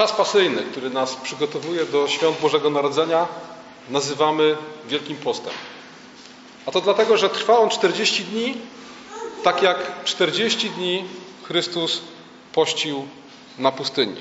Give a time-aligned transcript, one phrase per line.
[0.00, 3.28] Czas pasyjny, który nas przygotowuje do świąt Bożego Narodzenia,
[3.90, 4.56] nazywamy
[4.86, 5.52] Wielkim Postem.
[6.66, 8.56] A to dlatego, że trwa on 40 dni,
[9.42, 11.04] tak jak 40 dni
[11.42, 12.00] Chrystus
[12.52, 13.08] pościł
[13.58, 14.16] na pustyni.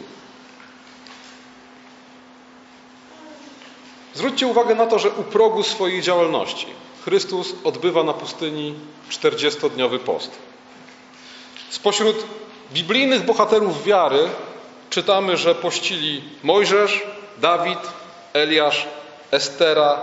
[4.14, 6.68] Zwróćcie uwagę na to, że u progu swojej działalności
[7.06, 8.76] Chrystus odbywa na pustyni
[9.12, 10.32] 40-dniowy post.
[11.70, 12.16] Spośród
[12.74, 14.30] biblijnych bohaterów wiary
[14.90, 17.04] czytamy, że pościli Mojżesz,
[17.38, 17.80] Dawid,
[18.34, 18.88] Eliasz,
[19.32, 20.02] Estera,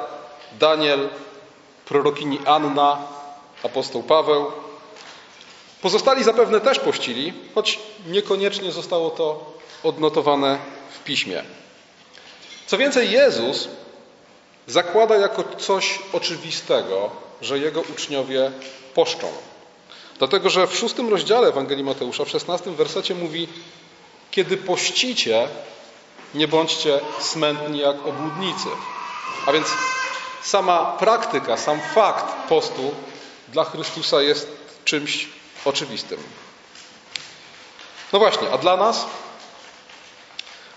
[0.58, 1.08] Daniel,
[1.84, 2.98] prorokini Anna,
[3.62, 4.52] apostoł Paweł.
[5.82, 10.58] Pozostali zapewne też pościli, choć niekoniecznie zostało to odnotowane
[10.90, 11.42] w piśmie.
[12.66, 13.68] Co więcej, Jezus
[14.66, 17.10] zakłada jako coś oczywistego,
[17.42, 18.50] że jego uczniowie
[18.94, 19.26] poszczą.
[20.18, 23.48] Dlatego, że w szóstym rozdziale Ewangelii Mateusza, w szesnastym wersecie mówi
[24.36, 25.48] kiedy pościcie,
[26.34, 28.68] nie bądźcie smętni jak obłudnicy.
[29.46, 29.66] A więc
[30.42, 32.94] sama praktyka, sam fakt postu
[33.48, 34.48] dla Chrystusa jest
[34.84, 35.28] czymś
[35.64, 36.18] oczywistym.
[38.12, 39.06] No właśnie, a dla nas?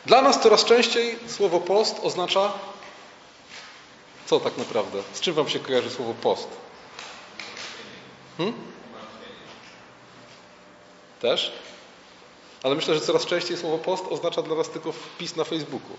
[0.05, 2.52] Dla nas coraz częściej słowo post oznacza
[4.25, 5.03] co tak naprawdę?
[5.13, 6.47] Z czym Wam się kojarzy słowo post?
[8.37, 8.55] Hmm?
[11.21, 11.52] Też?
[12.63, 15.95] Ale myślę, że coraz częściej słowo post oznacza dla nas tylko wpis na Facebooku.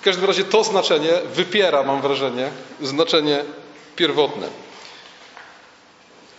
[0.00, 3.44] W każdym razie to znaczenie wypiera, mam wrażenie, znaczenie
[3.96, 4.48] pierwotne.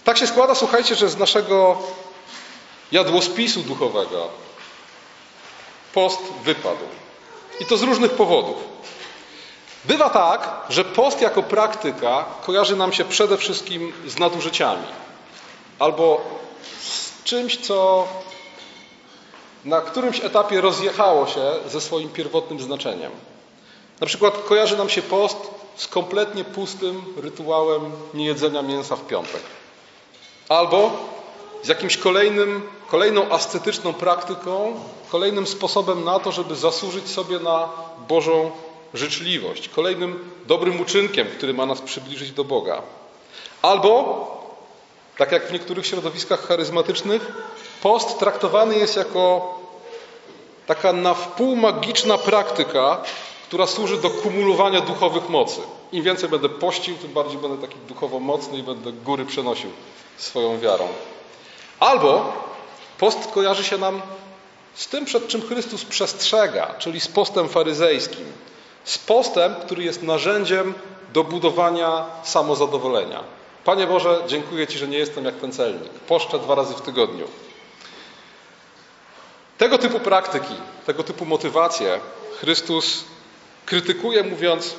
[0.04, 1.78] Tak się składa, słuchajcie, że z naszego
[2.92, 4.30] jadłospisu duchowego
[5.94, 6.86] post wypadł.
[7.60, 8.58] I to z różnych powodów.
[9.86, 14.88] Bywa tak, że post jako praktyka kojarzy nam się przede wszystkim z nadużyciami
[15.80, 16.22] albo
[16.82, 18.08] z czymś, co
[19.66, 23.12] na którymś etapie rozjechało się ze swoim pierwotnym znaczeniem.
[24.02, 25.38] Na przykład kojarzy nam się post
[25.76, 29.42] z kompletnie pustym rytuałem niejedzenia mięsa w piątek.
[30.50, 30.92] Albo
[31.64, 34.74] z jakimś kolejnym, kolejną ascetyczną praktyką,
[35.12, 37.70] kolejnym sposobem na to, żeby zasłużyć sobie na
[38.08, 38.52] Bożą
[38.94, 42.82] życzliwość, kolejnym dobrym uczynkiem, który ma nas przybliżyć do Boga.
[43.62, 44.39] Albo,
[45.20, 47.32] tak jak w niektórych środowiskach charyzmatycznych,
[47.82, 49.56] post traktowany jest jako
[50.68, 53.02] taka na wpół magiczna praktyka,
[53.48, 55.62] która służy do kumulowania duchowych mocy.
[55.92, 59.70] Im więcej będę pościł, tym bardziej będę taki duchowo mocny i będę góry przenosił
[60.18, 60.88] swoją wiarą.
[61.80, 62.34] Albo
[62.98, 64.02] post kojarzy się nam
[64.76, 68.26] z tym, przed czym Chrystus przestrzega, czyli z postem faryzejskim.
[68.84, 70.74] Z postem, który jest narzędziem
[71.14, 73.39] do budowania samozadowolenia.
[73.66, 75.90] Panie Boże, dziękuję Ci, że nie jestem jak ten celnik.
[75.92, 77.28] Poszczę dwa razy w tygodniu.
[79.58, 80.54] Tego typu praktyki,
[80.86, 82.00] tego typu motywacje
[82.40, 83.04] Chrystus
[83.66, 84.76] krytykuje, mówiąc: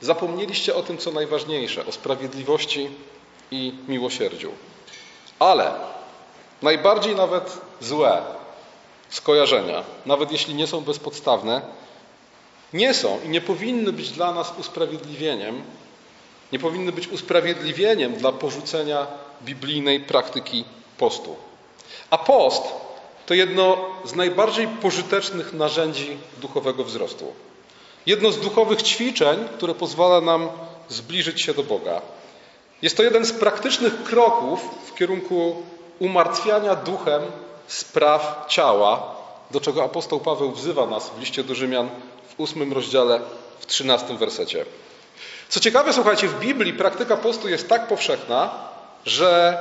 [0.00, 2.90] Zapomnieliście o tym, co najważniejsze, o sprawiedliwości
[3.50, 4.52] i miłosierdziu.
[5.38, 5.74] Ale
[6.62, 8.22] najbardziej nawet złe
[9.08, 11.62] skojarzenia, nawet jeśli nie są bezpodstawne,
[12.72, 15.62] nie są i nie powinny być dla nas usprawiedliwieniem,
[16.52, 19.06] nie powinny być usprawiedliwieniem dla porzucenia
[19.42, 20.64] biblijnej praktyki
[20.98, 21.36] postu.
[22.10, 22.62] A post
[23.26, 27.32] to jedno z najbardziej pożytecznych narzędzi duchowego wzrostu.
[28.06, 30.48] Jedno z duchowych ćwiczeń, które pozwala nam
[30.88, 32.02] zbliżyć się do Boga.
[32.82, 35.62] Jest to jeden z praktycznych kroków w kierunku
[35.98, 37.22] umartwiania duchem
[37.66, 39.16] spraw ciała,
[39.50, 41.88] do czego apostoł Paweł wzywa nas w liście do Rzymian
[42.28, 43.20] w ósmym rozdziale,
[43.60, 44.64] w trzynastym wersecie.
[45.48, 48.50] Co ciekawe, słuchajcie, w Biblii praktyka postu jest tak powszechna,
[49.04, 49.60] że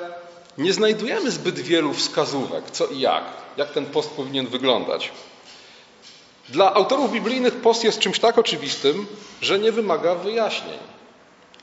[0.58, 3.24] nie znajdujemy zbyt wielu wskazówek, co i jak,
[3.58, 5.12] jak ten post powinien wyglądać.
[6.50, 9.08] Dla autorów biblijnych post jest czymś tak oczywistym,
[9.42, 10.80] że nie wymaga wyjaśnień.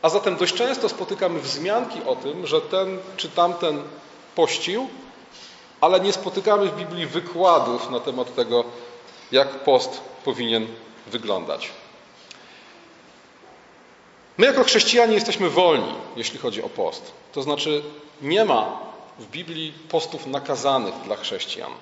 [0.03, 3.83] A zatem dość często spotykamy wzmianki o tym, że ten czy tamten
[4.35, 4.89] pościł,
[5.81, 8.65] ale nie spotykamy w Biblii wykładów na temat tego,
[9.33, 10.67] jak post powinien
[11.07, 11.71] wyglądać.
[14.39, 17.13] My, jako chrześcijanie, jesteśmy wolni, jeśli chodzi o post.
[17.33, 17.83] To znaczy,
[18.23, 18.79] nie ma
[19.19, 21.73] w Biblii postów nakazanych dla chrześcijan.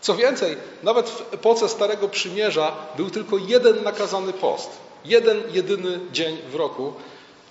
[0.00, 4.70] Co więcej, nawet w epoce Starego Przymierza był tylko jeden nakazany post.
[5.04, 6.92] Jeden, jedyny dzień w roku.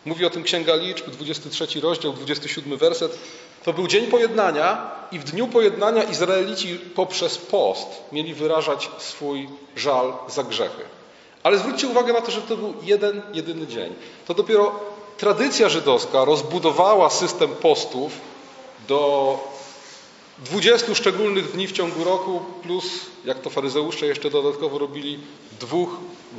[0.06, 3.20] Mówi o tym Księga Liczb, 23 rozdział, 27 werset.
[3.64, 10.14] To był dzień pojednania i w dniu pojednania Izraelici poprzez post mieli wyrażać swój żal
[10.28, 10.97] za grzechy.
[11.48, 13.96] Ale zwróćcie uwagę na to, że to był jeden, jedyny dzień.
[14.26, 14.80] To dopiero
[15.18, 18.12] tradycja żydowska rozbudowała system postów
[18.88, 19.40] do
[20.40, 22.86] 20 szczególnych dni w ciągu roku, plus,
[23.26, 25.20] jak to faryzeusze jeszcze dodatkowo robili,
[25.60, 25.90] dwóch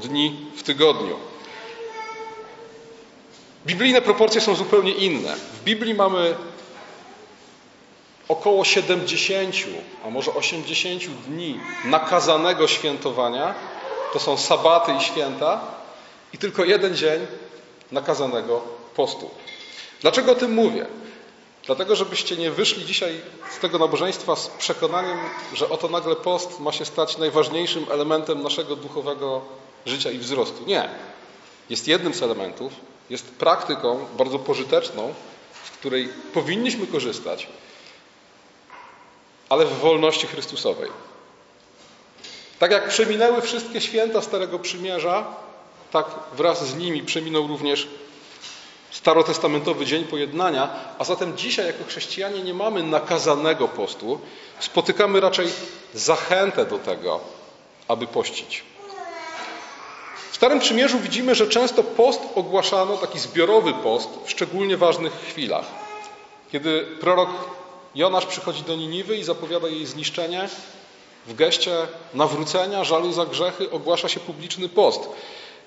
[0.03, 1.17] dni w tygodniu.
[3.67, 5.37] Biblijne proporcje są zupełnie inne.
[5.37, 6.35] W Biblii mamy
[8.29, 9.55] około 70,
[10.07, 13.55] a może 80 dni nakazanego świętowania.
[14.13, 15.61] To są sabaty i święta.
[16.33, 17.27] I tylko jeden dzień
[17.93, 18.63] nakazanego
[18.95, 19.31] postu.
[20.01, 20.87] Dlaczego o tym mówię?
[21.67, 23.21] Dlatego, żebyście nie wyszli dzisiaj
[23.57, 25.19] z tego nabożeństwa z przekonaniem,
[25.55, 29.43] że oto nagle post ma się stać najważniejszym elementem naszego duchowego
[29.87, 30.65] życia i wzrostu.
[30.67, 30.89] Nie.
[31.71, 32.73] Jest jednym z elementów,
[33.11, 35.15] jest praktyką bardzo pożyteczną,
[35.65, 37.49] z której powinniśmy korzystać,
[39.49, 40.91] ale w wolności Chrystusowej.
[42.59, 45.25] Tak jak przeminęły wszystkie święta Starego Przymierza,
[45.91, 47.89] tak wraz z nimi przeminął również
[48.91, 54.21] starotestamentowy Dzień Pojednania, a zatem dzisiaj jako chrześcijanie nie mamy nakazanego postu,
[54.61, 55.49] spotykamy raczej
[55.95, 57.21] zachętę do tego,
[57.89, 58.63] aby pościć.
[60.31, 65.65] W Starym Przymierzu widzimy, że często post ogłaszano, taki zbiorowy post, w szczególnie ważnych chwilach.
[66.53, 67.31] Kiedy prorok
[67.95, 70.49] Jonasz przychodzi do Niniwy i zapowiada jej zniszczenie,
[71.29, 71.77] w geście
[72.15, 75.09] nawrócenia, żalu za grzechy ogłasza się publiczny post.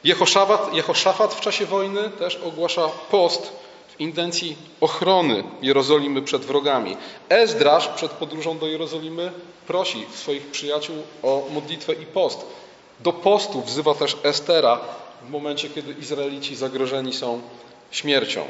[0.03, 3.51] Jehoszafat, Jehoszafat w czasie wojny też ogłasza post
[3.87, 6.97] w intencji ochrony Jerozolimy przed wrogami.
[7.29, 9.31] Ezdrasz przed podróżą do Jerozolimy
[9.67, 12.45] prosi swoich przyjaciół o modlitwę i post.
[12.99, 14.79] Do postu wzywa też Estera
[15.21, 17.41] w momencie, kiedy Izraelici zagrożeni są
[17.91, 18.45] śmiercią.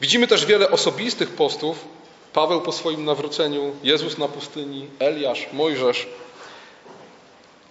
[0.00, 1.84] Widzimy też wiele osobistych postów.
[2.32, 6.06] Paweł po swoim nawróceniu, Jezus na pustyni, Eliasz, Mojżesz.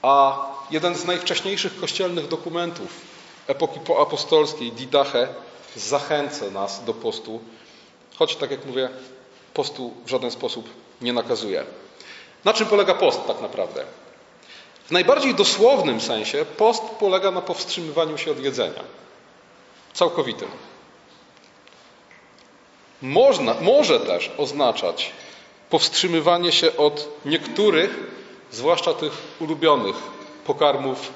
[0.01, 3.01] A jeden z najwcześniejszych kościelnych dokumentów
[3.48, 5.27] epoki poapostolskiej, Didache,
[5.75, 7.39] zachęca nas do postu,
[8.15, 8.89] choć, tak jak mówię,
[9.53, 10.69] postu w żaden sposób
[11.01, 11.65] nie nakazuje.
[12.45, 13.86] Na czym polega post tak naprawdę?
[14.86, 18.83] W najbardziej dosłownym sensie post polega na powstrzymywaniu się od jedzenia.
[19.94, 20.50] Całkowitym.
[23.01, 25.12] Można, może też oznaczać
[25.69, 28.00] powstrzymywanie się od niektórych,
[28.51, 29.95] zwłaszcza tych ulubionych
[30.45, 31.12] pokarmów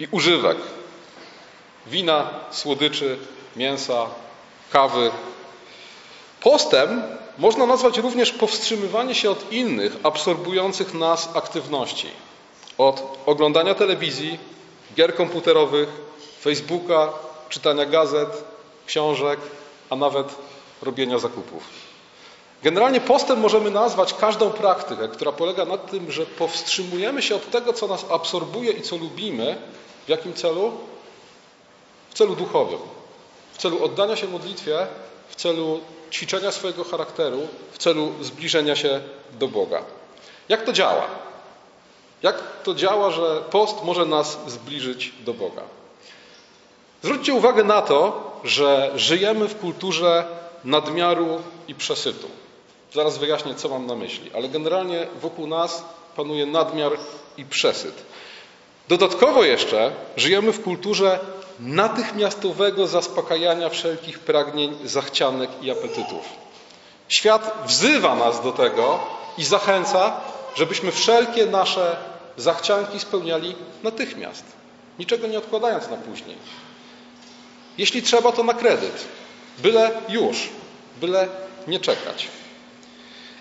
[0.00, 0.56] i używek.
[1.86, 3.18] Wina, słodyczy,
[3.56, 4.06] mięsa,
[4.70, 5.10] kawy.
[6.40, 7.02] Postem
[7.38, 12.08] można nazwać również powstrzymywanie się od innych absorbujących nas aktywności.
[12.78, 14.38] Od oglądania telewizji,
[14.94, 15.88] gier komputerowych,
[16.40, 17.12] Facebooka,
[17.48, 18.44] czytania gazet,
[18.86, 19.40] książek,
[19.90, 20.26] a nawet
[20.82, 21.93] robienia zakupów.
[22.64, 27.72] Generalnie postem możemy nazwać każdą praktykę, która polega na tym, że powstrzymujemy się od tego,
[27.72, 29.56] co nas absorbuje i co lubimy.
[30.06, 30.72] W jakim celu?
[32.10, 32.78] W celu duchowym.
[33.52, 34.86] W celu oddania się modlitwie,
[35.28, 35.80] w celu
[36.10, 39.00] ćwiczenia swojego charakteru, w celu zbliżenia się
[39.32, 39.82] do Boga.
[40.48, 41.06] Jak to działa?
[42.22, 45.62] Jak to działa, że post może nas zbliżyć do Boga?
[47.02, 50.24] Zwróćcie uwagę na to, że żyjemy w kulturze
[50.64, 52.28] nadmiaru i przesytu.
[52.94, 55.84] Zaraz wyjaśnię, co mam na myśli, ale generalnie wokół nas
[56.16, 56.92] panuje nadmiar
[57.36, 57.94] i przesyt.
[58.88, 61.18] Dodatkowo jeszcze żyjemy w kulturze
[61.60, 66.24] natychmiastowego zaspokajania wszelkich pragnień, zachcianek i apetytów.
[67.08, 69.00] Świat wzywa nas do tego
[69.38, 70.20] i zachęca,
[70.54, 71.96] żebyśmy wszelkie nasze
[72.36, 74.44] zachcianki spełniali natychmiast,
[74.98, 76.36] niczego nie odkładając na później.
[77.78, 79.04] Jeśli trzeba, to na kredyt,
[79.58, 80.48] byle już,
[81.00, 81.28] byle
[81.66, 82.28] nie czekać.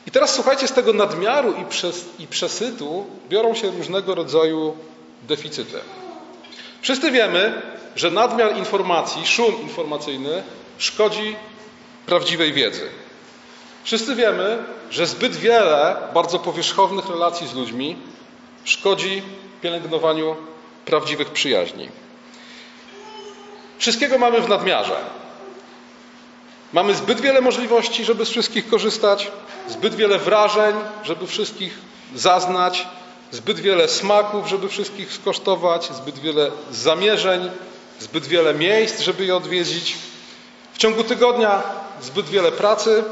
[0.07, 4.77] I teraz słuchajcie, z tego nadmiaru i, przes i przesytu biorą się różnego rodzaju
[5.27, 5.79] deficyty.
[6.81, 7.61] Wszyscy wiemy,
[7.95, 10.43] że nadmiar informacji, szum informacyjny
[10.77, 11.35] szkodzi
[12.05, 12.89] prawdziwej wiedzy.
[13.83, 17.97] Wszyscy wiemy, że zbyt wiele bardzo powierzchownych relacji z ludźmi
[18.63, 19.21] szkodzi
[19.61, 20.35] pielęgnowaniu
[20.85, 21.89] prawdziwych przyjaźni.
[23.77, 24.95] Wszystkiego mamy w nadmiarze.
[26.73, 29.31] Mamy zbyt wiele możliwości, żeby z wszystkich korzystać,
[29.69, 31.79] zbyt wiele wrażeń, żeby wszystkich
[32.15, 32.87] zaznać,
[33.31, 37.51] zbyt wiele smaków, żeby wszystkich skosztować, zbyt wiele zamierzeń,
[37.99, 39.95] zbyt wiele miejsc, żeby je odwiedzić.
[40.73, 41.63] W ciągu tygodnia
[42.01, 43.03] zbyt wiele pracy,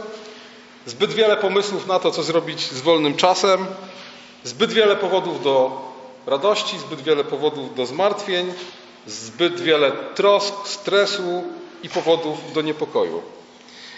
[0.86, 3.66] zbyt wiele pomysłów na to, co zrobić z wolnym czasem,
[4.44, 5.82] zbyt wiele powodów do
[6.28, 8.54] radości, zbyt wiele powodów do zmartwień,
[9.08, 11.44] zbyt wiele trosk, stresu
[11.84, 13.22] i powodów do niepokoju.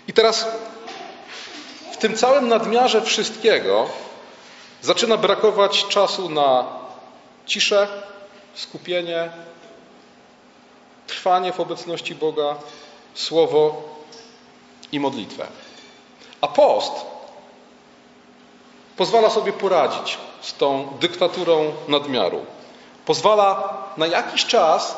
[0.08, 0.48] I teraz
[1.92, 3.90] w tym całym nadmiarze wszystkiego
[4.82, 6.66] zaczyna brakować czasu na
[7.46, 7.88] ciszę,
[8.56, 9.32] skupienie,
[11.08, 12.56] trwanie w obecności Boga,
[13.14, 13.82] słowo
[14.92, 15.48] i modlitwę.
[16.42, 16.94] A post
[18.98, 22.46] pozwala sobie poradzić z tą dyktaturą nadmiaru.
[23.06, 24.98] Pozwala na jakiś czas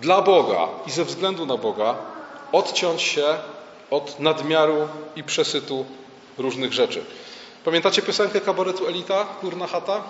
[0.00, 1.94] dla Boga i ze względu na Boga
[2.52, 3.38] odciąć się
[3.90, 5.86] od nadmiaru i przesytu
[6.38, 7.04] różnych rzeczy.
[7.64, 10.02] Pamiętacie piosenkę kabaretu Elita, Kurna chata?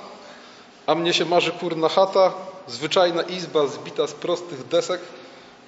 [0.87, 2.35] A mnie się marzy kurna chata,
[2.66, 5.00] zwyczajna izba zbita z prostych desek,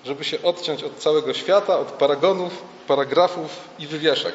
[0.05, 4.35] żeby się odciąć od całego świata, od paragonów, paragrafów i wywieszek.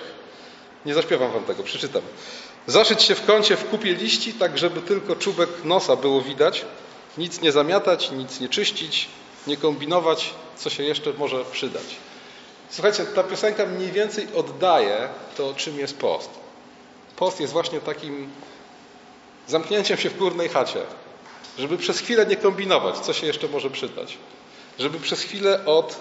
[0.85, 2.01] Nie zaśpiewam wam tego, przeczytam.
[2.67, 6.65] Zaszyć się w kącie w kupie liści, tak żeby tylko czubek nosa było widać,
[7.17, 9.07] nic nie zamiatać, nic nie czyścić,
[9.47, 11.85] nie kombinować, co się jeszcze może przydać.
[12.69, 16.29] Słuchajcie, ta piosenka mniej więcej oddaje to, czym jest post.
[17.15, 18.29] Post jest właśnie takim
[19.47, 20.79] zamknięciem się w górnej chacie,
[21.57, 24.17] żeby przez chwilę nie kombinować, co się jeszcze może przydać.
[24.79, 25.95] Żeby przez chwilę od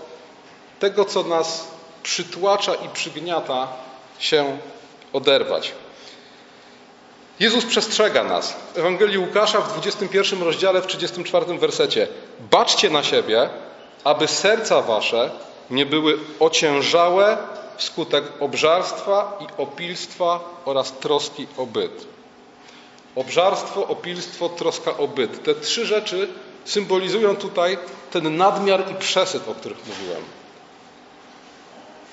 [0.80, 1.68] tego, co nas
[2.02, 3.68] przytłacza i przygniata,
[4.18, 4.58] się
[5.12, 5.72] oderwać.
[7.40, 8.56] Jezus przestrzega nas.
[8.74, 12.08] W Ewangelii Łukasza w 21 rozdziale, w 34 wersecie.
[12.50, 13.48] Baczcie na siebie,
[14.04, 15.30] aby serca wasze
[15.70, 17.38] nie były ociężałe
[17.76, 22.06] wskutek obżarstwa i opilstwa oraz troski o byt.
[23.14, 25.44] Obżarstwo, opilstwo, troska o byt.
[25.44, 26.28] Te trzy rzeczy
[26.64, 27.78] symbolizują tutaj
[28.10, 30.22] ten nadmiar i przesyt, o których mówiłem.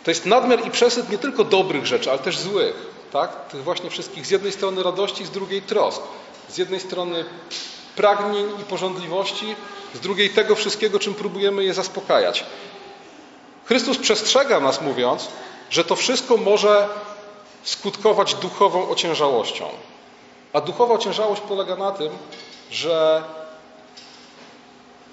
[0.03, 2.75] To jest nadmiar i przesyt nie tylko dobrych rzeczy, ale też złych.
[3.11, 3.47] Tak?
[3.47, 6.01] Tych właśnie wszystkich z jednej strony radości, z drugiej trosk.
[6.49, 7.25] Z jednej strony
[7.95, 9.55] pragnień i porządliwości,
[9.93, 12.45] z drugiej tego wszystkiego, czym próbujemy je zaspokajać.
[13.65, 15.27] Chrystus przestrzega nas, mówiąc,
[15.69, 16.89] że to wszystko może
[17.63, 19.65] skutkować duchową ociężałością.
[20.53, 22.09] A duchowa ociężałość polega na tym,
[22.71, 23.23] że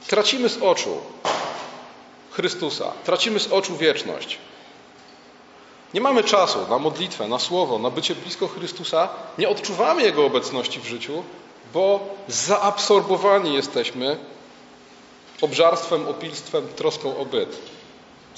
[0.07, 0.97] tracimy z oczu
[2.31, 4.39] Chrystusa, tracimy z oczu wieczność.
[5.95, 10.81] Nie mamy czasu na modlitwę, na słowo, na bycie blisko Chrystusa, nie odczuwamy Jego obecności
[10.81, 11.23] w życiu,
[11.75, 14.17] bo zaabsorbowani jesteśmy
[15.41, 17.59] obżarstwem, opilstwem, troską o byt.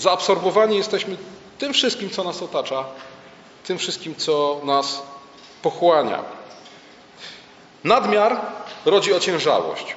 [0.00, 1.16] Zaabsorbowani jesteśmy
[1.58, 2.84] tym wszystkim, co nas otacza,
[3.64, 5.02] tym wszystkim, co nas
[5.62, 6.22] pochłania.
[7.84, 8.40] Nadmiar
[8.84, 9.96] rodzi ociężałość,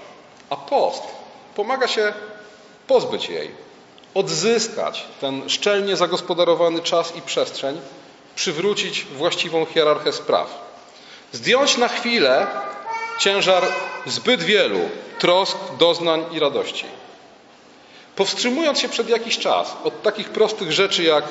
[0.50, 1.03] a post
[1.55, 2.13] pomaga się
[2.88, 3.51] pozbyć jej,
[4.13, 7.81] odzyskać ten szczelnie zagospodarowany czas i przestrzeń,
[8.36, 10.48] przywrócić właściwą hierarchię spraw.
[11.31, 12.48] Zdjąć na chwilę
[13.19, 13.63] ciężar
[14.05, 14.79] zbyt wielu
[15.19, 16.86] trosk, doznań i radości.
[18.15, 21.24] Powstrzymując się przed jakiś czas od takich prostych rzeczy jak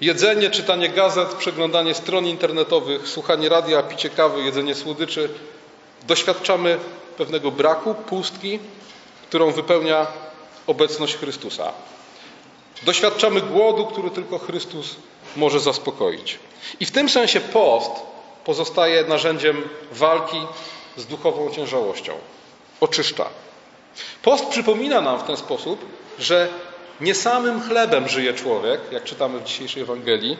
[0.00, 5.28] jedzenie, czytanie gazet, przeglądanie stron internetowych, słuchanie radia, picie kawy, jedzenie słodyczy,
[6.06, 6.78] doświadczamy
[7.16, 8.58] pewnego braku, pustki,
[9.28, 10.06] którą wypełnia
[10.66, 11.72] obecność Chrystusa.
[12.82, 14.96] Doświadczamy głodu, który tylko Chrystus
[15.36, 16.38] może zaspokoić.
[16.80, 17.90] I w tym sensie post
[18.44, 20.40] pozostaje narzędziem walki
[20.96, 22.12] z duchową ciężałością.
[22.80, 23.24] Oczyszcza.
[24.22, 25.84] Post przypomina nam w ten sposób,
[26.20, 26.48] że
[27.00, 30.36] nie samym chlebem żyje człowiek, jak czytamy w dzisiejszej Ewangelii,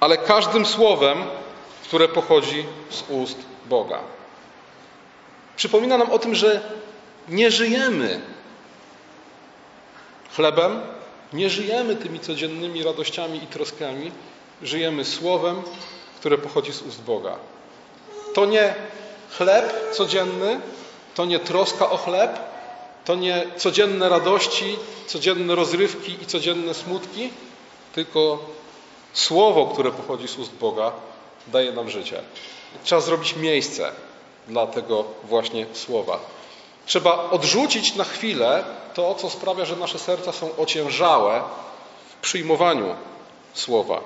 [0.00, 1.24] ale każdym słowem,
[1.84, 4.00] które pochodzi z ust Boga.
[5.56, 6.60] Przypomina nam o tym, że
[7.28, 8.20] nie żyjemy
[10.36, 10.80] chlebem,
[11.32, 14.12] nie żyjemy tymi codziennymi radościami i troskami,
[14.62, 15.62] żyjemy słowem,
[16.18, 17.36] które pochodzi z ust Boga.
[18.34, 18.74] To nie
[19.30, 20.60] chleb codzienny,
[21.14, 22.38] to nie troska o chleb,
[23.04, 24.76] to nie codzienne radości,
[25.06, 27.30] codzienne rozrywki i codzienne smutki,
[27.94, 28.38] tylko
[29.12, 30.92] słowo, które pochodzi z ust Boga,
[31.46, 32.22] daje nam życie.
[32.84, 33.90] Trzeba zrobić miejsce
[34.48, 36.18] dla tego właśnie słowa.
[36.86, 38.64] Trzeba odrzucić na chwilę
[38.94, 41.42] to, co sprawia, że nasze serca są ociężałe
[42.10, 42.94] w przyjmowaniu
[43.54, 44.00] słowa.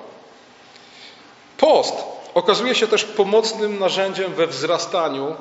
[1.57, 1.93] Post
[2.33, 5.35] okazuje się też pomocnym narzędziem we wzrastaniu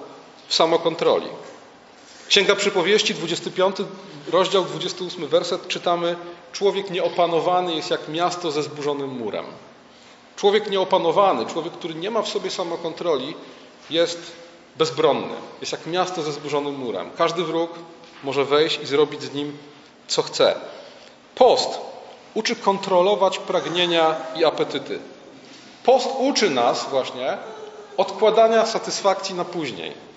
[0.49, 1.29] w samokontroli.
[2.35, 3.76] Księga Przypowieści, 25
[4.33, 6.17] rozdział, 28 werset czytamy:
[6.53, 9.45] Człowiek nieopanowany jest jak miasto ze zburzonym murem.
[10.37, 13.35] Człowiek nieopanowany, człowiek, który nie ma w sobie samokontroli,
[13.91, 14.33] jest
[14.76, 15.35] bezbronny.
[15.61, 17.11] Jest jak miasto ze zburzonym murem.
[17.19, 17.71] Każdy wróg
[18.25, 19.59] może wejść i zrobić z nim,
[20.09, 20.55] co chce.
[21.35, 21.81] Post
[22.35, 24.99] uczy kontrolować pragnienia i apetyty.
[25.85, 27.38] Post uczy nas właśnie
[27.97, 30.13] odkładania satysfakcji na później.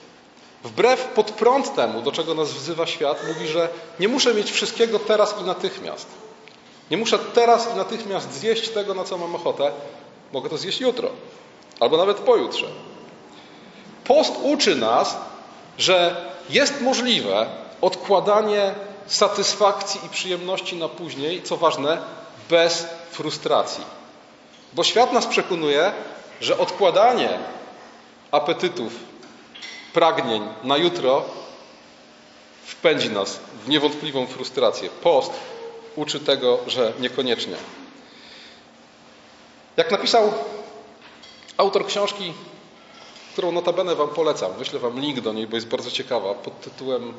[0.63, 5.35] Wbrew podprąd temu, do czego nas wzywa świat, mówi, że nie muszę mieć wszystkiego teraz
[5.41, 6.07] i natychmiast.
[6.91, 9.71] Nie muszę teraz i natychmiast zjeść tego, na co mam ochotę.
[10.33, 11.09] Mogę to zjeść jutro,
[11.79, 12.65] albo nawet pojutrze.
[14.03, 15.17] Post uczy nas,
[15.77, 17.47] że jest możliwe
[17.81, 18.75] odkładanie
[19.07, 21.97] satysfakcji i przyjemności na później, co ważne,
[22.49, 23.83] bez frustracji.
[24.73, 25.91] Bo świat nas przekonuje,
[26.41, 27.39] że odkładanie
[28.31, 28.93] apetytów,
[29.93, 31.25] pragnień na jutro
[32.65, 34.89] wpędzi nas w niewątpliwą frustrację.
[34.89, 35.31] Post
[35.95, 37.55] uczy tego, że niekoniecznie.
[39.77, 40.33] Jak napisał
[41.57, 42.33] autor książki,
[43.33, 47.13] którą notabene Wam polecam, wyślę Wam link do niej, bo jest bardzo ciekawa, pod tytułem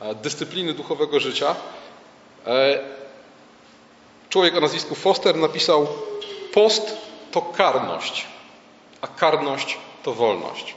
[0.00, 1.54] e, Dyscypliny duchowego życia.
[2.46, 2.78] E,
[4.28, 5.86] człowiek o nazwisku Foster napisał:
[6.54, 6.96] Post
[7.32, 8.26] to karność,
[9.00, 10.74] a karność to wolność.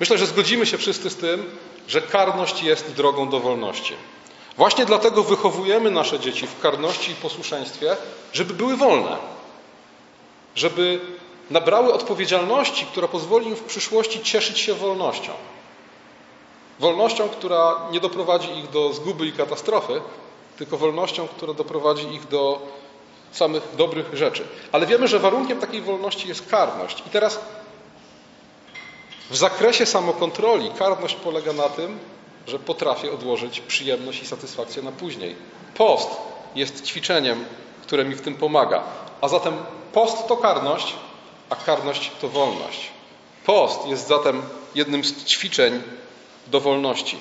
[0.00, 1.50] Myślę, że zgodzimy się wszyscy z tym,
[1.88, 3.94] że karność jest drogą do wolności.
[4.56, 7.96] Właśnie dlatego wychowujemy nasze dzieci w karności i posłuszeństwie,
[8.32, 9.16] żeby były wolne,
[10.54, 11.00] żeby
[11.50, 15.32] nabrały odpowiedzialności, która pozwoli im w przyszłości cieszyć się wolnością.
[16.80, 20.00] Wolnością, która nie doprowadzi ich do zguby i katastrofy,
[20.58, 22.62] tylko wolnością, która doprowadzi ich do
[23.32, 24.44] samych dobrych rzeczy.
[24.72, 27.02] Ale wiemy, że warunkiem takiej wolności jest karność.
[27.06, 27.40] I teraz
[29.30, 31.98] w zakresie samokontroli karność polega na tym,
[32.46, 35.36] że potrafię odłożyć przyjemność i satysfakcję na później.
[35.74, 36.10] Post
[36.54, 37.44] jest ćwiczeniem,
[37.82, 38.82] które mi w tym pomaga.
[39.20, 39.54] A zatem
[39.92, 40.94] post to karność,
[41.50, 42.90] a karność to wolność.
[43.44, 44.42] Post jest zatem
[44.74, 45.82] jednym z ćwiczeń
[46.46, 47.18] do wolności.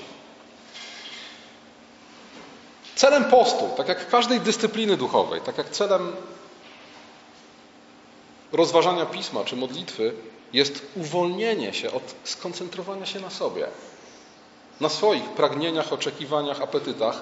[2.95, 6.15] Celem postu, tak jak każdej dyscypliny duchowej, tak jak celem
[8.51, 10.13] rozważania pisma czy modlitwy,
[10.55, 13.67] jest uwolnienie się od skoncentrowania się na sobie,
[14.79, 17.21] na swoich pragnieniach, oczekiwaniach, apetytach,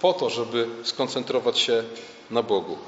[0.00, 1.84] po to, żeby skoncentrować się
[2.30, 2.78] na Bogu.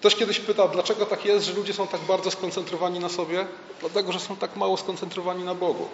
[0.00, 3.46] Ktoś kiedyś pytał, dlaczego tak jest, że ludzie są tak bardzo skoncentrowani na sobie?
[3.80, 5.88] Dlatego, że są tak mało skoncentrowani na Bogu.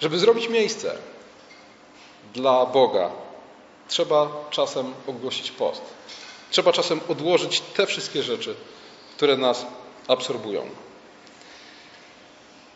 [0.00, 0.98] Żeby zrobić miejsce
[2.34, 3.10] dla Boga,
[3.88, 5.82] trzeba czasem ogłosić post.
[6.50, 8.54] Trzeba czasem odłożyć te wszystkie rzeczy,
[9.16, 9.66] które nas
[10.08, 10.66] absorbują.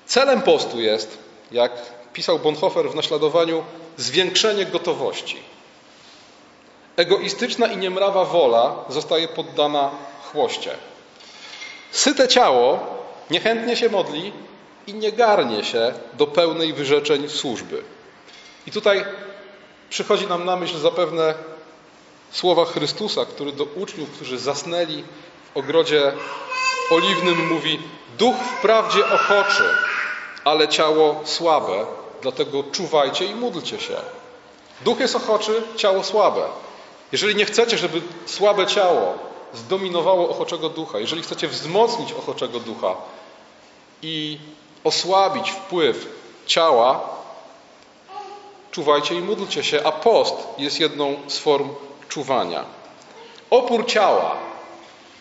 [0.06, 1.18] Celem postu jest,
[1.52, 1.72] jak
[2.12, 3.64] pisał Bonhoeffer w naśladowaniu,
[3.96, 5.38] zwiększenie gotowości.
[6.96, 9.90] Egoistyczna i niemrawa wola zostaje poddana
[10.32, 10.70] chłoście.
[11.90, 12.80] Syte ciało
[13.30, 14.32] niechętnie się modli
[14.86, 17.82] i nie garnie się do pełnej wyrzeczeń służby.
[18.66, 19.04] I tutaj
[19.90, 21.34] przychodzi nam na myśl zapewne
[22.30, 25.04] słowa Chrystusa, który do uczniów, którzy zasnęli
[25.54, 26.12] w ogrodzie
[26.90, 27.81] oliwnym mówi:
[28.18, 29.64] Duch wprawdzie ochoczy,
[30.44, 31.87] ale ciało słabe,
[32.22, 33.96] dlatego czuwajcie i módlcie się.
[34.85, 36.42] Duch jest ochoczy, ciało słabe.
[37.12, 39.14] Jeżeli nie chcecie, żeby słabe ciało
[39.55, 42.94] zdominowało ochoczego ducha, jeżeli chcecie wzmocnić ochoczego ducha
[44.03, 44.38] i
[44.85, 46.07] osłabić wpływ
[46.46, 47.01] ciała,
[48.70, 51.68] czuwajcie i módlcie się, a post jest jedną z form
[52.09, 52.64] czuwania.
[53.51, 54.37] Opór ciała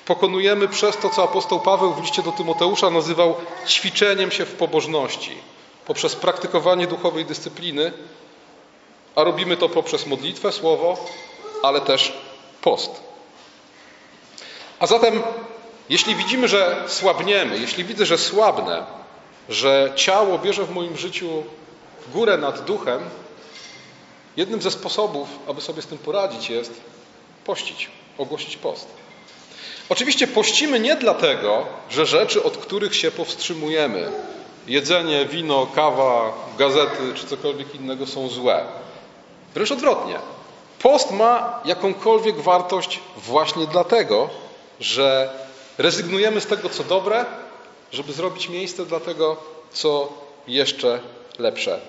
[0.06, 3.36] pokonujemy przez to, co apostoł Paweł w liście do Tymoteusza nazywał
[3.68, 5.38] ćwiczeniem się w pobożności,
[5.86, 7.92] poprzez praktykowanie duchowej dyscypliny,
[9.16, 10.98] a robimy to poprzez modlitwę, słowo,
[11.64, 12.14] ale też
[12.62, 13.04] post.
[14.80, 15.24] A zatem,
[15.90, 18.86] jeśli widzimy, że słabniemy, jeśli widzę, że słabnę,
[19.50, 21.44] że ciało bierze w moim życiu
[22.14, 23.00] górę nad duchem,
[24.38, 26.82] jednym ze sposobów, aby sobie z tym poradzić, jest
[27.46, 29.05] pościć, ogłosić post.
[29.90, 34.12] Oczywiście pościmy nie dlatego, że rzeczy, od których się powstrzymujemy,
[34.68, 38.66] jedzenie, wino, kawa, gazety czy cokolwiek innego są złe.
[39.54, 40.20] Wręcz odwrotnie.
[40.82, 44.30] Post ma jakąkolwiek wartość właśnie dlatego,
[44.80, 45.30] że
[45.78, 47.26] rezygnujemy z tego, co dobre,
[47.92, 49.38] żeby zrobić miejsce dla tego,
[49.74, 50.14] co
[50.48, 51.00] jeszcze
[51.40, 51.80] lepsze.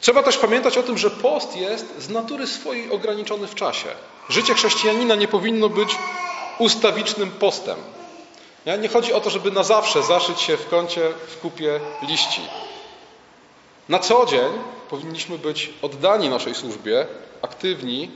[0.00, 3.88] Trzeba też pamiętać o tym, że post jest z natury swojej ograniczony w czasie.
[4.28, 5.96] Życie chrześcijanina nie powinno być
[6.58, 7.76] ustawicznym postem.
[8.80, 12.40] Nie chodzi o to, żeby na zawsze zaszyć się w kącie w kupie liści.
[13.88, 14.52] Na co dzień
[14.90, 17.06] powinniśmy być oddani naszej służbie,
[17.42, 18.10] aktywni,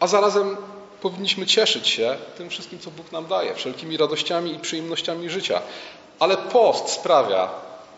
[0.00, 0.56] a zarazem
[1.00, 5.62] powinniśmy cieszyć się tym wszystkim, co Bóg nam daje, wszelkimi radościami i przyjemnościami życia.
[6.18, 7.48] Ale post sprawia,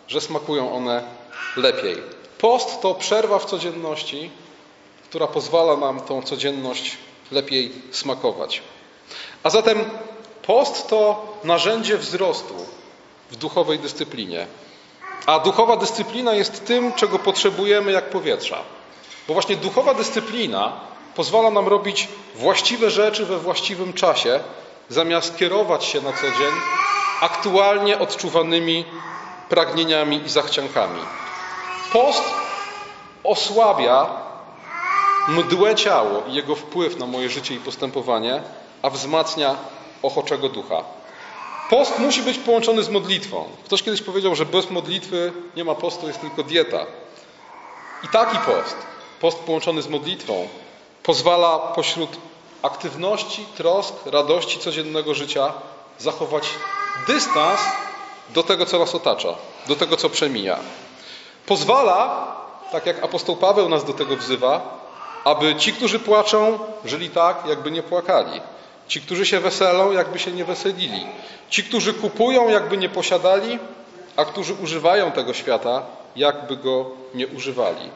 [0.08, 1.02] że smakują one
[1.56, 1.96] lepiej.
[2.38, 4.30] Post to przerwa w codzienności,
[5.08, 6.96] która pozwala nam tą codzienność
[7.32, 8.62] lepiej smakować.
[9.42, 9.84] A zatem
[10.42, 12.54] post to narzędzie wzrostu
[13.30, 14.46] w duchowej dyscyplinie.
[15.26, 18.58] A duchowa dyscyplina jest tym, czego potrzebujemy jak powietrza.
[19.28, 20.72] Bo właśnie duchowa dyscyplina
[21.16, 24.40] pozwala nam robić właściwe rzeczy we właściwym czasie,
[24.88, 26.52] zamiast kierować się na co dzień
[27.20, 28.84] aktualnie odczuwanymi
[29.48, 31.00] pragnieniami i zachciankami.
[31.92, 32.22] Post
[33.24, 34.21] osłabia
[35.28, 38.42] mdłe ciało i jego wpływ na moje życie i postępowanie,
[38.82, 39.56] a wzmacnia
[40.02, 40.84] ochoczego ducha.
[41.70, 43.44] Post musi być połączony z modlitwą.
[43.64, 46.86] Ktoś kiedyś powiedział, że bez modlitwy nie ma postu, jest tylko dieta.
[48.04, 48.76] I taki post,
[49.20, 50.48] post połączony z modlitwą,
[51.02, 52.10] pozwala pośród
[52.62, 55.52] aktywności, trosk, radości codziennego życia
[55.98, 56.48] zachować
[57.06, 57.60] dystans
[58.30, 59.34] do tego, co nas otacza,
[59.68, 60.58] do tego, co przemija.
[61.46, 62.26] Pozwala,
[62.72, 64.81] tak jak apostoł Paweł nas do tego wzywa,
[65.24, 68.40] aby ci, którzy płaczą, żyli tak, jakby nie płakali.
[68.88, 71.06] Ci, którzy się weselą, jakby się nie weselili.
[71.50, 73.58] Ci, którzy kupują, jakby nie posiadali,
[74.16, 75.82] a którzy używają tego świata,
[76.16, 77.90] jakby go nie używali.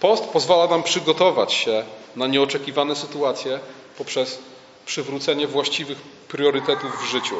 [0.00, 1.84] Post pozwala nam przygotować się
[2.16, 3.58] na nieoczekiwane sytuacje
[3.98, 4.38] poprzez
[4.86, 7.36] przywrócenie właściwych priorytetów w życiu.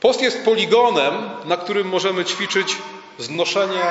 [0.00, 2.76] Post jest poligonem, na którym możemy ćwiczyć
[3.18, 3.82] znoszenie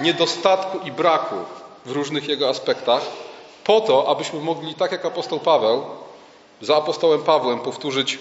[0.00, 1.36] niedostatku i braku
[1.84, 3.02] w różnych jego aspektach,
[3.64, 5.84] po to, abyśmy mogli, tak jak apostoł Paweł,
[6.60, 8.18] za apostołem Pawłem powtórzyć: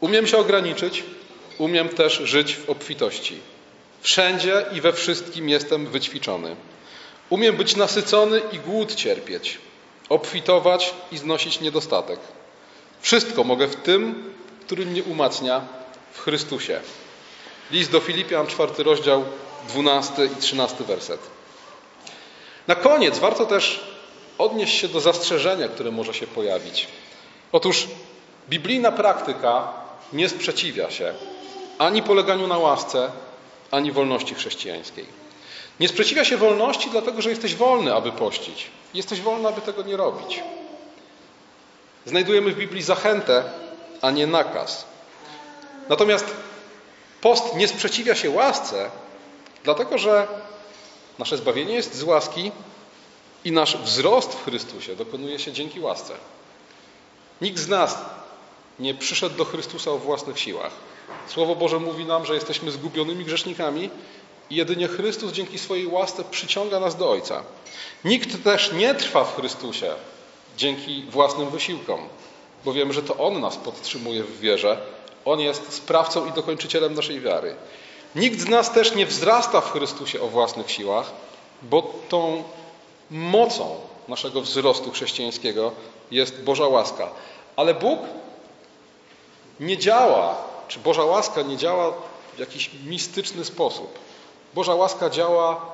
[0.00, 1.04] Umiem się ograniczyć,
[1.58, 3.40] umiem też żyć w obfitości.
[4.00, 6.56] Wszędzie i we wszystkim jestem wyćwiczony.
[7.30, 9.58] Umiem być nasycony i głód cierpieć,
[10.08, 12.20] obfitować i znosić niedostatek.
[13.00, 14.32] Wszystko mogę w tym,
[14.66, 15.60] który mnie umacnia
[16.12, 16.80] w Chrystusie.
[17.70, 19.24] List do Filipian, czwarty rozdział,
[19.68, 21.20] dwunasty i trzynasty werset.
[22.68, 23.80] Na koniec warto też
[24.38, 26.88] odnieść się do zastrzeżenia, które może się pojawić.
[27.52, 27.88] Otóż
[28.48, 29.72] biblijna praktyka
[30.12, 31.14] nie sprzeciwia się
[31.78, 33.10] ani poleganiu na łasce,
[33.70, 35.06] ani wolności chrześcijańskiej.
[35.80, 38.70] Nie sprzeciwia się wolności, dlatego że jesteś wolny, aby pościć.
[38.94, 40.42] Jesteś wolny, aby tego nie robić.
[42.06, 43.44] Znajdujemy w Biblii zachętę,
[44.02, 44.84] a nie nakaz.
[45.88, 46.26] Natomiast
[47.20, 48.90] post nie sprzeciwia się łasce,
[49.64, 50.26] dlatego że
[51.18, 52.52] nasze zbawienie jest z łaski
[53.44, 56.14] i nasz wzrost w Chrystusie dokonuje się dzięki łasce.
[57.40, 57.98] Nikt z nas
[58.78, 60.72] nie przyszedł do Chrystusa o własnych siłach.
[61.28, 63.90] Słowo Boże mówi nam, że jesteśmy zgubionymi grzesznikami
[64.50, 67.42] i jedynie Chrystus dzięki swojej łasce przyciąga nas do Ojca.
[68.04, 69.94] Nikt też nie trwa w Chrystusie
[70.56, 72.00] dzięki własnym wysiłkom,
[72.64, 74.78] bo wiemy, że to On nas podtrzymuje w wierze.
[75.24, 77.56] On jest sprawcą i dokończycielem naszej wiary.
[78.14, 81.12] Nikt z nas też nie wzrasta w Chrystusie o własnych siłach,
[81.62, 82.42] bo tą
[83.10, 83.76] mocą
[84.08, 85.72] naszego wzrostu chrześcijańskiego
[86.10, 87.08] jest Boża łaska.
[87.56, 87.98] Ale Bóg
[89.60, 90.36] nie działa,
[90.68, 91.92] czy Boża łaska nie działa
[92.36, 93.98] w jakiś mistyczny sposób.
[94.54, 95.66] Boża łaska działa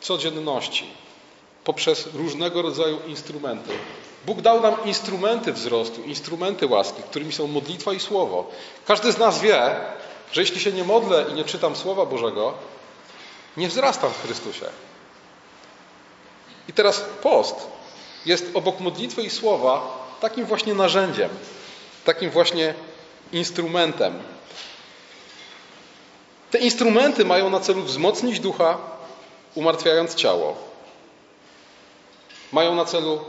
[0.00, 0.86] w codzienności,
[1.64, 3.72] poprzez różnego rodzaju instrumenty.
[4.26, 8.50] Bóg dał nam instrumenty wzrostu, instrumenty łaski, którymi są modlitwa i słowo.
[8.86, 9.76] Każdy z nas wie,
[10.32, 12.54] że jeśli się nie modlę i nie czytam Słowa Bożego,
[13.56, 14.66] nie wzrastam w Chrystusie.
[16.68, 17.66] I teraz post
[18.26, 21.30] jest obok modlitwy i słowa takim właśnie narzędziem,
[22.04, 22.74] takim właśnie
[23.32, 24.22] instrumentem.
[26.50, 28.78] Te instrumenty mają na celu wzmocnić ducha,
[29.54, 30.56] umartwiając ciało.
[32.52, 33.20] Mają na celu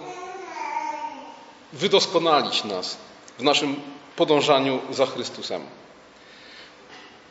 [1.73, 2.97] wydoskonalić nas
[3.39, 3.81] w naszym
[4.15, 5.62] podążaniu za Chrystusem.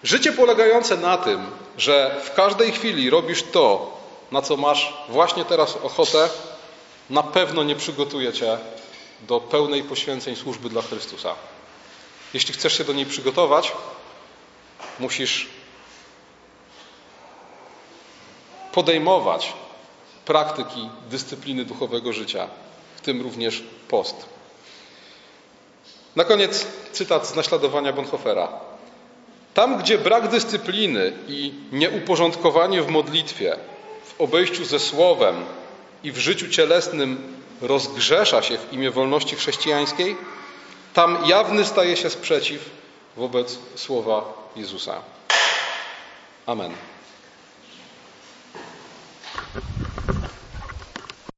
[0.02, 1.46] Życie polegające na tym,
[1.78, 3.96] że w każdej chwili robisz to,
[4.32, 6.28] na co masz właśnie teraz ochotę,
[7.10, 8.58] na pewno nie przygotuje cię
[9.22, 11.34] do pełnej poświęceń służby dla Chrystusa.
[12.34, 13.72] Jeśli chcesz się do niej przygotować,
[14.98, 15.48] musisz
[18.72, 19.52] podejmować
[20.24, 22.48] praktyki dyscypliny duchowego życia,
[22.96, 24.16] w tym również post.
[26.16, 28.48] Na koniec cytat z naśladowania Bonhoeffera.
[29.56, 33.56] Tam, gdzie brak dyscypliny i nieuporządkowanie w modlitwie,
[34.04, 35.44] w obejściu ze słowem
[36.04, 40.16] i w życiu cielesnym rozgrzesza się w imię wolności chrześcijańskiej,
[40.94, 42.70] tam jawny staje się sprzeciw
[43.16, 45.02] wobec słowa Jezusa.
[46.46, 46.72] Amen.